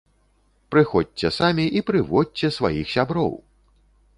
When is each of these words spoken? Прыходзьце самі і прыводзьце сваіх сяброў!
Прыходзьце 0.75 1.31
самі 1.35 1.65
і 1.81 1.83
прыводзьце 1.91 2.51
сваіх 2.57 2.85
сяброў! 2.95 3.31